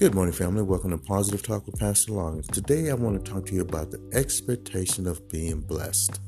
[0.00, 0.62] Good morning, family.
[0.62, 2.40] Welcome to Positive Talk with Pastor Long.
[2.40, 6.18] Today, I want to talk to you about the expectation of being blessed.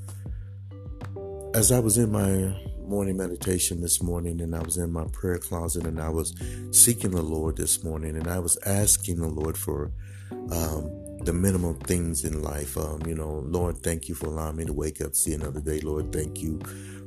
[1.54, 2.54] As I was in my
[2.86, 6.34] morning meditation this morning, and I was in my prayer closet, and I was
[6.70, 9.90] seeking the Lord this morning, and I was asking the Lord for
[10.30, 10.90] um,
[11.24, 12.76] the minimum things in life.
[12.76, 15.80] Um, you know, Lord, thank you for allowing me to wake up, see another day.
[15.80, 16.60] Lord, thank you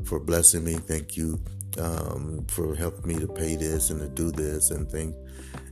[0.04, 0.73] for blessing me.
[0.73, 1.39] Thank you
[1.79, 5.13] um, for helping me to pay this and to do this and things.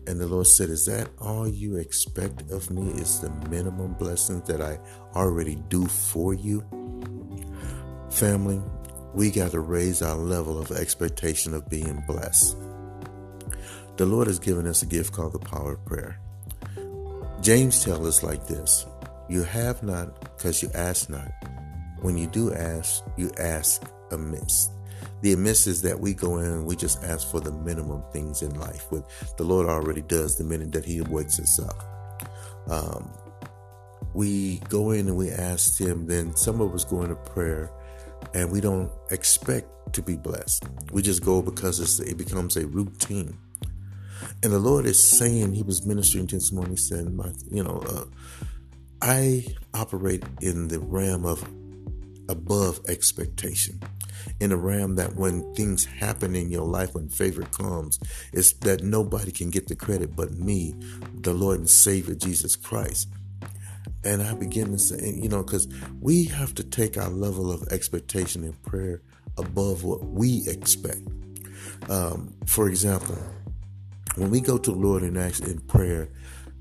[0.07, 2.91] And the Lord said, Is that all you expect of me?
[2.99, 4.79] Is the minimum blessing that I
[5.15, 6.63] already do for you?
[8.09, 8.61] Family,
[9.13, 12.57] we got to raise our level of expectation of being blessed.
[13.97, 16.19] The Lord has given us a gift called the power of prayer.
[17.41, 18.85] James tells us like this
[19.29, 21.31] You have not because you ask not.
[22.01, 24.69] When you do ask, you ask amiss.
[25.21, 28.59] The amiss is that we go in we just ask for the minimum things in
[28.59, 32.29] life, what the Lord already does the minute that He wakes us up.
[32.69, 33.09] Um,
[34.13, 37.71] we go in and we ask Him, then some of us go into prayer
[38.33, 40.65] and we don't expect to be blessed.
[40.91, 43.37] We just go because it becomes a routine.
[44.41, 47.05] And the Lord is saying, He was ministering to this morning, He said,
[47.51, 48.05] You know, uh,
[49.01, 51.43] I operate in the realm of
[52.29, 53.79] above expectation
[54.39, 57.99] in a realm that when things happen in your life, when favor comes,
[58.31, 60.73] it's that nobody can get the credit but me,
[61.21, 63.09] the Lord and Savior Jesus Christ.
[64.03, 65.67] And I begin to say, you know, because
[66.01, 69.01] we have to take our level of expectation in prayer
[69.37, 71.01] above what we expect.
[71.89, 73.17] Um, for example,
[74.15, 76.09] when we go to the Lord and ask in prayer,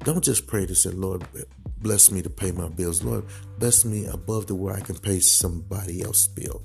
[0.01, 1.25] don't just pray to say, Lord,
[1.79, 3.03] bless me to pay my bills.
[3.03, 3.25] Lord,
[3.59, 6.63] bless me above the where I can pay somebody else's bill.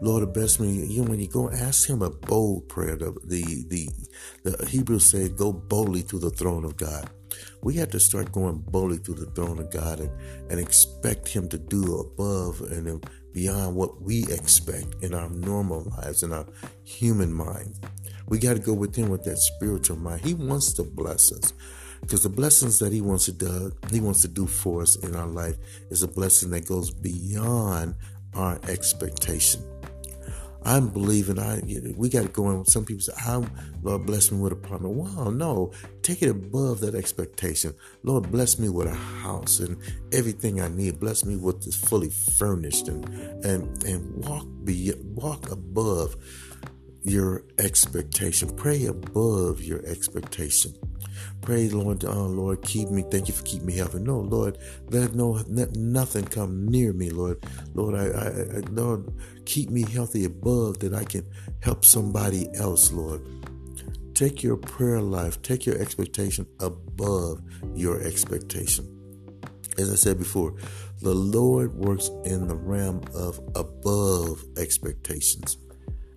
[0.00, 0.72] Lord, bless me.
[0.72, 3.88] You know, when you go ask Him a bold prayer, the the the,
[4.42, 7.08] the Hebrews say, "Go boldly to the throne of God."
[7.62, 10.10] We have to start going boldly to the throne of God and,
[10.50, 16.22] and expect Him to do above and beyond what we expect in our normal lives,
[16.22, 16.46] in our
[16.84, 17.74] human mind.
[18.28, 20.24] We got to go with Him with that spiritual mind.
[20.24, 21.52] He wants to bless us
[22.04, 25.16] because the blessings that he wants to do he wants to do for us in
[25.16, 25.56] our life
[25.90, 27.94] is a blessing that goes beyond
[28.34, 29.62] our expectation
[30.64, 31.60] I'm believing I
[31.96, 32.64] we got to go in.
[32.64, 33.44] Some people say, "I
[33.82, 37.74] Lord bless me with a apartment." Wow, no, take it above that expectation.
[38.02, 39.76] Lord bless me with a house and
[40.12, 41.00] everything I need.
[41.00, 43.06] Bless me with this fully furnished and
[43.44, 46.16] and and walk be walk above
[47.02, 48.48] your expectation.
[48.56, 50.74] Pray above your expectation.
[51.40, 53.04] Pray, Lord, oh Lord, keep me.
[53.10, 54.00] Thank you for keeping me healthy.
[54.00, 54.58] No, Lord,
[54.90, 57.44] let no let nothing come near me, Lord.
[57.74, 59.12] Lord, I, I, I Lord,
[59.44, 61.26] keep me healthy above that I can
[61.60, 63.22] help somebody else, Lord.
[64.14, 67.42] Take your prayer life, take your expectation above
[67.74, 68.88] your expectation.
[69.76, 70.54] As I said before,
[71.02, 75.58] the Lord works in the realm of above expectations.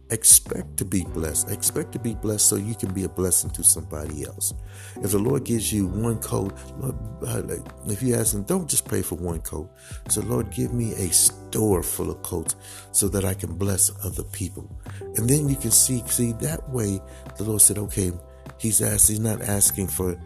[0.09, 1.51] Expect to be blessed.
[1.51, 4.53] Expect to be blessed so you can be a blessing to somebody else.
[5.01, 7.41] If the Lord gives you one coat, uh,
[7.87, 9.69] if you ask Him, don't just pray for one coat.
[10.09, 12.55] So, Lord, give me a store full of coats
[12.91, 14.69] so that I can bless other people.
[15.15, 17.01] And then you can see, see that way,
[17.37, 18.11] the Lord said, okay,
[18.59, 20.17] He's asking, He's not asking for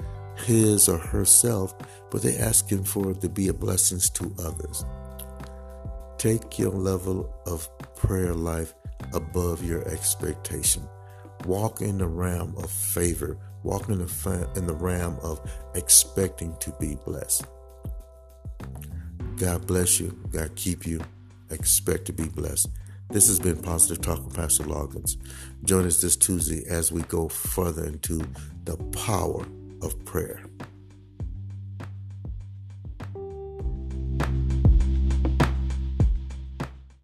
[0.45, 1.73] his or herself,
[2.09, 4.85] but they're asking for it to be a blessing to others.
[6.17, 8.73] Take your level of prayer life
[9.13, 10.87] above your expectation.
[11.45, 13.37] Walk in the realm of favor.
[13.63, 15.39] Walk in the, in the realm of
[15.75, 17.45] expecting to be blessed.
[19.37, 20.17] God bless you.
[20.31, 21.01] God keep you.
[21.49, 22.69] Expect to be blessed.
[23.09, 25.17] This has been Positive Talk with Pastor Loggins.
[25.65, 28.21] Join us this Tuesday as we go further into
[28.63, 29.45] the power
[29.81, 30.41] of prayer.